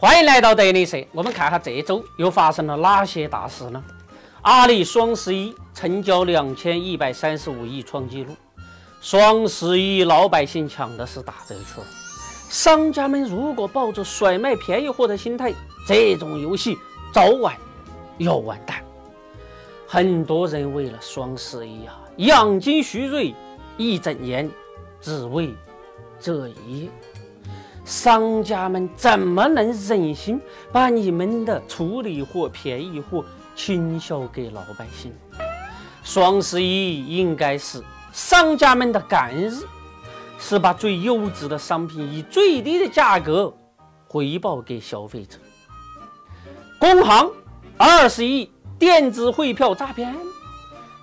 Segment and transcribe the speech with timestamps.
[0.00, 3.84] 欢迎来到德力社，我们看下这周又发生了哪些大事呢？
[4.40, 8.34] 阿里双十一成交两千一百三十五亿创纪录，
[9.02, 11.84] 双十一老百姓抢的是打折券，
[12.48, 15.52] 商家们如果抱着甩卖便宜货的心态，
[15.86, 16.78] 这种游戏
[17.12, 17.54] 早晚
[18.16, 18.82] 要完蛋。
[19.86, 23.34] 很多人为了双十一啊，养精蓄锐
[23.76, 24.50] 一整年，
[24.98, 25.54] 只为
[26.18, 26.90] 这一夜。
[27.90, 30.40] 商家们怎么能忍心
[30.70, 33.24] 把你们的处理货、便宜货
[33.56, 35.12] 倾销给老百姓？
[36.04, 37.82] 双十一应该是
[38.12, 39.64] 商家们的感恩日，
[40.38, 43.52] 是把最优质的商品以最低的价格
[44.06, 45.36] 回报给消费者。
[46.78, 47.28] 工行
[47.76, 50.14] 二十亿电子汇票诈骗，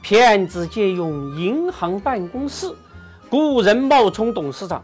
[0.00, 2.72] 骗子借用银行办公室
[3.28, 4.80] 雇人冒充董事长，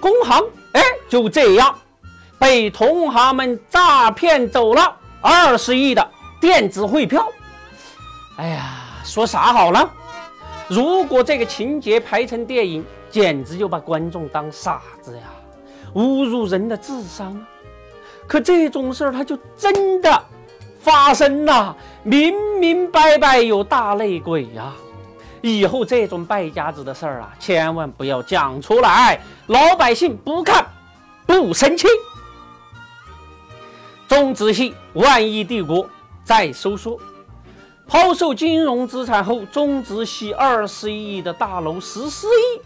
[0.00, 0.42] 工行。
[1.12, 1.74] 就这样，
[2.38, 6.08] 被同行们诈骗走了二十亿的
[6.40, 7.30] 电子汇票。
[8.38, 8.62] 哎呀，
[9.04, 9.90] 说啥好呢？
[10.68, 15.24] 如果这个情节拍成电影，简直就把观众当傻子呀，
[15.96, 17.42] 侮辱人的智商啊！
[18.26, 20.24] 可这种事儿，它就真的
[20.80, 24.72] 发生了，明明白白有大内鬼呀！
[25.42, 30.64] 以后这种败家子的事儿啊，千万不要讲出来，老百姓不看。
[31.26, 31.86] 不生气。
[34.08, 35.88] 中资系万亿帝国
[36.22, 37.00] 在收缩，
[37.86, 42.60] 抛售金融资产后，中资系二十亿的大楼十四亿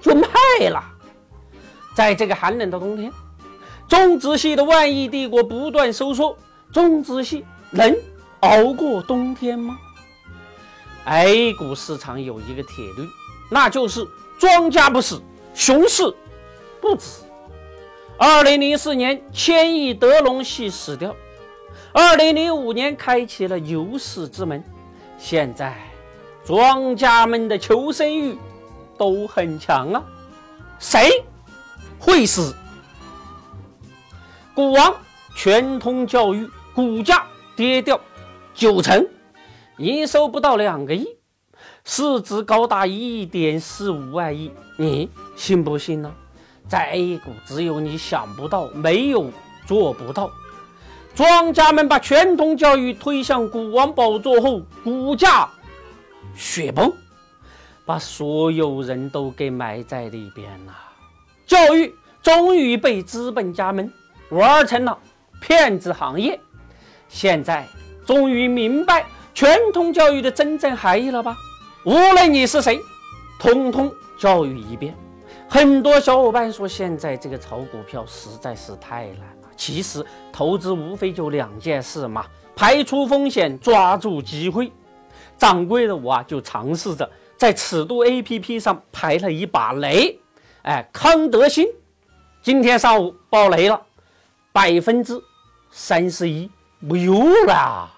[0.00, 0.28] 就卖
[0.68, 0.82] 了。
[1.94, 3.12] 在这个寒冷的冬天，
[3.88, 6.36] 中资系的万亿帝国不断收缩，
[6.72, 7.96] 中资系能
[8.40, 9.78] 熬过冬天吗
[11.04, 13.08] ？A 股市场有一个铁律，
[13.50, 14.06] 那就是
[14.38, 15.22] 庄家不死，
[15.54, 16.02] 熊市
[16.80, 17.22] 不止。
[18.20, 21.14] 二零零四年，千亿德隆系死掉；
[21.92, 24.62] 二零零五年，开启了牛市之门。
[25.16, 25.76] 现在，
[26.44, 28.36] 庄家们的求生欲
[28.98, 30.02] 都很强啊！
[30.80, 31.24] 谁
[31.96, 32.52] 会死？
[34.52, 34.96] 股王
[35.36, 37.24] 全通教育股价
[37.54, 38.00] 跌掉
[38.52, 39.06] 九成，
[39.76, 41.06] 营收不到两个亿，
[41.84, 46.12] 市值高达一点四五万亿，你信不信呢？
[46.68, 49.30] 在 A 股，只有你想不到，没有
[49.66, 50.30] 做不到。
[51.14, 55.48] 庄家们把全通教育推向股王宝座后，股价
[56.36, 56.92] 雪崩，
[57.84, 60.76] 把所有人都给埋在里边了。
[61.46, 61.92] 教育
[62.22, 63.90] 终于被资本家们
[64.28, 64.96] 玩成了
[65.40, 66.38] 骗子行业。
[67.08, 67.66] 现在
[68.06, 71.36] 终于明白全通教育的真正含义了吧？
[71.84, 72.78] 无论你是谁，
[73.40, 74.94] 通通教育一遍。
[75.50, 79.48] 很多小伙伴说，现在这个炒股票实在是太难了。
[79.56, 84.70] 其实投资无非就两件事嘛：排除风险，抓住机会。
[85.38, 90.20] 掌柜的我啊，就尝试着在尺度 APP 上排了一把雷。
[90.62, 91.66] 哎，康德新
[92.42, 93.80] 今天上午爆雷了，
[94.52, 95.18] 百分之
[95.70, 97.14] 三十一没有
[97.46, 97.90] 了。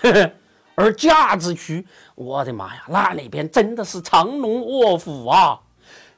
[0.00, 0.30] 呵 呵
[0.76, 1.84] 而价值区，
[2.14, 5.60] 我的妈呀，那里边真的是藏龙卧虎啊！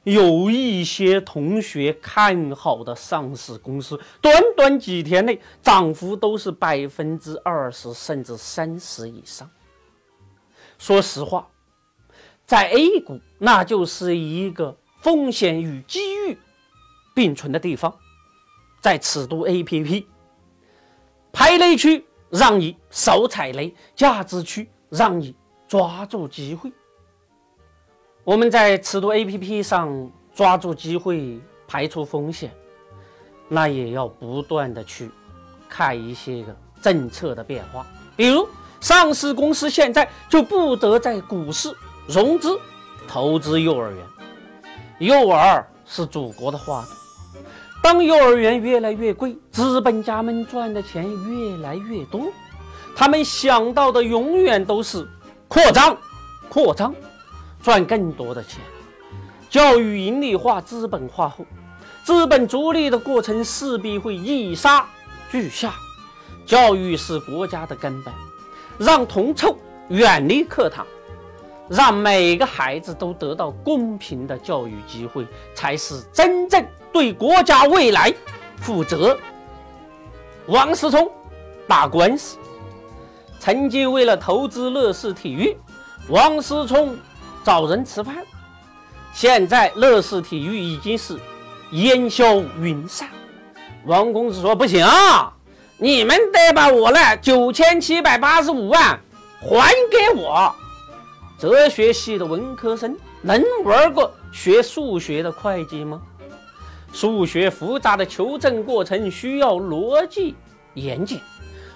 [0.07, 9.49] 有一些同学看好的上市公司，短短几天内涨幅都是百分之二十甚至三十以上。
[10.77, 11.49] 说实话，
[12.45, 16.37] 在 A 股那就是一个风险与机遇
[17.13, 17.93] 并存的地方，
[18.79, 20.05] 在尺度 APP
[21.33, 25.35] 排雷区让你少踩雷，价值区让你
[25.67, 26.71] 抓住机会。
[28.27, 32.51] 我们在尺度 APP 上抓住机会，排除风险，
[33.47, 35.09] 那也要不断的去
[35.69, 37.87] 看一些个政策的变化。
[38.17, 38.45] 比如，
[38.81, 41.73] 上市公司现在就不得在股市
[42.05, 42.59] 融资
[43.07, 44.05] 投资幼儿园。
[44.99, 47.41] 幼儿是祖国的花朵，
[47.81, 52.23] 当幼儿园越来越贵，资本家们赚的钱越来越多，
[52.93, 55.07] 他们想到的永远都是
[55.47, 55.95] 扩张，
[56.49, 56.93] 扩张。
[57.67, 58.61] 赚更多的钱，
[59.49, 61.45] 教育盈利化、资本化后，
[62.01, 64.87] 资本逐利的过程势必会一杀
[65.29, 65.73] 俱下。
[66.45, 68.13] 教育是国家的根本，
[68.77, 69.53] 让铜臭
[69.89, 70.87] 远离课堂，
[71.67, 78.15] 让每个孩子都得到公平的教育机会，才是真正对国家未来
[78.61, 79.19] 负责。
[80.45, 81.11] 王思聪
[81.67, 82.37] 打官司，
[83.41, 85.57] 曾经为了投资乐视体育，
[86.07, 86.97] 王思聪。
[87.47, 88.17] 找人吃饭，
[89.13, 91.17] 现在乐视体育已经是
[91.71, 93.07] 烟消云散。
[93.85, 94.85] 王公子说：“不行，
[95.77, 98.99] 你们得把我那九千七百八十五万
[99.39, 100.53] 还给我。”
[101.39, 106.01] 哲学系的文科生能玩过学数学的会计吗？
[106.91, 110.35] 数学复杂的求证过程需要逻辑
[110.73, 111.21] 严谨，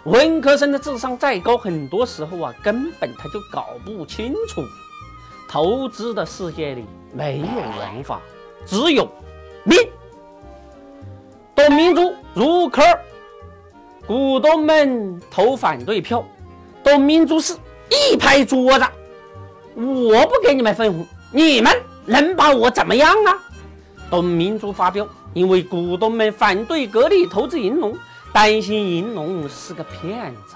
[0.03, 4.61] 文科生的智商再高，很多时候啊，根本他就搞不清楚。
[5.51, 8.21] 投资的世界里没有文法，
[8.65, 9.05] 只有
[9.65, 9.77] 命。
[11.53, 12.81] 董明珠入坑，
[14.07, 16.23] 股东们投反对票，
[16.81, 17.53] 董明珠是
[17.89, 18.85] 一拍桌子
[19.75, 21.69] ：“我不给你们分红，你们
[22.05, 23.37] 能把我怎么样啊？”
[24.09, 27.93] 董明珠发飙，因为股东们反对格力投资银龙，
[28.31, 30.55] 担心银龙是个骗子。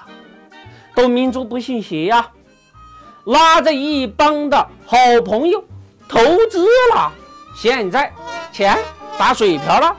[0.96, 2.32] 董明珠不信邪呀，
[3.26, 5.64] 拉着一帮的好朋友
[6.08, 6.20] 投
[6.50, 7.12] 资了，
[7.56, 8.14] 现在
[8.52, 8.78] 钱
[9.18, 9.96] 打水漂了。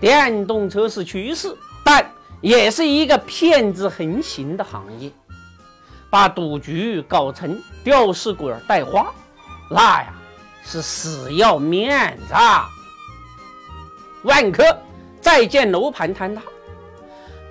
[0.00, 2.08] 电动车是趋势，但
[2.40, 5.10] 也是一个骗子横行的行业。
[6.10, 9.12] 把赌局搞成吊死鬼带花，
[9.70, 10.14] 那呀
[10.62, 12.34] 是死要面子。
[14.22, 14.64] 万科
[15.20, 16.42] 在建楼盘坍塌，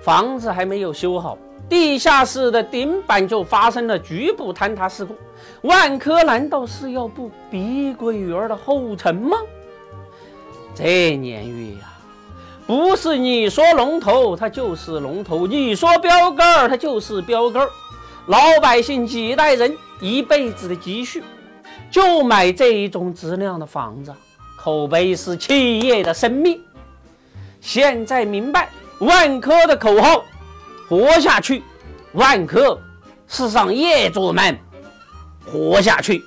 [0.02, 1.36] 房子还没有修好，
[1.68, 5.14] 地下室的顶板就发生了局部坍塌事故。
[5.62, 9.36] 万科难道是要步碧桂园的后尘吗？
[10.74, 11.92] 这年月呀！
[12.66, 17.70] 不是你说龙头，它就是龙头；你说标杆儿，它就是标杆儿。
[18.26, 21.22] 老百姓几代人一辈子的积蓄，
[21.90, 24.14] 就买这一种质量的房子。
[24.56, 26.60] 口碑是企业的生命。
[27.60, 28.68] 现在明白
[28.98, 30.22] 万科的口号：
[30.88, 31.62] 活下去。
[32.12, 32.80] 万科
[33.26, 34.58] 是让业主们
[35.44, 36.24] 活下去。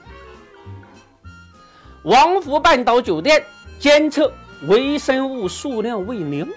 [2.04, 3.44] 王府半岛酒店
[3.80, 4.32] 监测。
[4.68, 6.48] 微生物数量为零，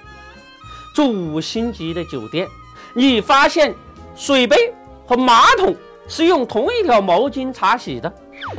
[0.94, 2.46] 住五星级的酒店，
[2.92, 3.74] 你发现
[4.14, 4.74] 水杯
[5.06, 5.74] 和马桶
[6.06, 8.12] 是用同一条毛巾擦洗的，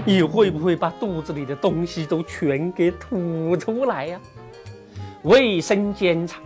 [0.04, 4.20] 你会不会把肚子里的东西都全给吐出来呀？
[5.22, 6.40] 卫生监察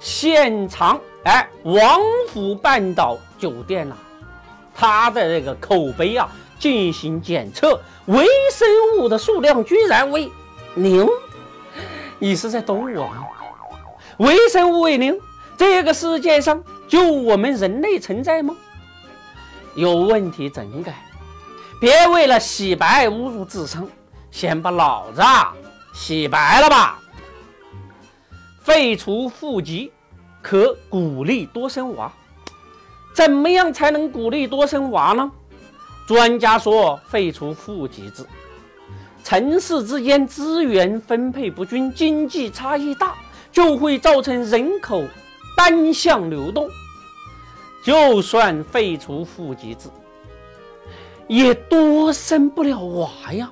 [0.00, 3.96] 现场，哎，王府半岛酒店呐，
[4.74, 6.28] 它的这个口碑啊，
[6.58, 8.68] 进行检测，微生
[8.98, 10.30] 物的数量居然为
[10.76, 11.06] 零。
[12.18, 13.28] 你是在逗我吗？
[14.18, 15.18] 微生物为零，
[15.56, 18.54] 这个世界上就我们人类存在吗？
[19.74, 20.94] 有问题整改，
[21.80, 23.86] 别为了洗白侮辱智商，
[24.30, 25.22] 先把脑子
[25.92, 26.98] 洗白了吧。
[28.68, 29.90] 废除户籍
[30.42, 32.12] 可鼓励多生娃，
[33.14, 35.32] 怎么样才能鼓励多生娃呢？
[36.06, 38.26] 专家说，废除户籍制。
[39.24, 43.14] 城市之间资源分配不均，经济差异大，
[43.50, 45.02] 就会造成人口
[45.56, 46.68] 单向流动。
[47.82, 49.88] 就算废除户籍制，
[51.26, 53.50] 也多生不了娃呀。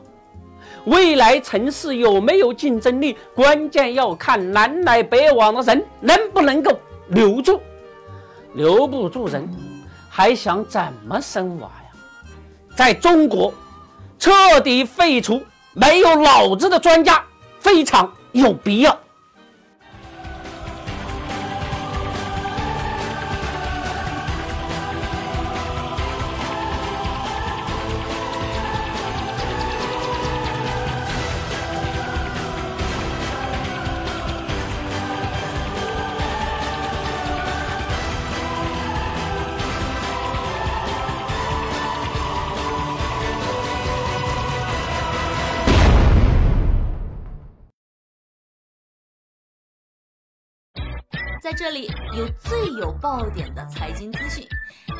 [0.87, 6.77] 未来城市有没有竞争力，关键要看南来北往的人能不能够
[7.09, 7.61] 留住。
[8.55, 9.49] 留不住人，
[10.09, 11.99] 还想怎么生娃呀？
[12.77, 13.53] 在中国，
[14.19, 15.41] 彻底废除。
[15.79, 17.23] 没有脑子的专家
[17.61, 18.99] 非常有必要。
[51.43, 54.47] 在这里有最有爆点的财经资讯，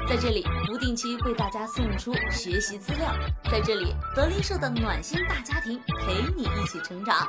[0.09, 3.13] 在这里不定期为大家送出学习资料，
[3.51, 7.27] 在这里德林社的暖心大家庭陪你一起成长，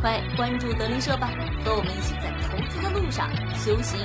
[0.00, 1.30] 快关注德林社吧，
[1.64, 4.00] 和我们一起在投资的路上修行。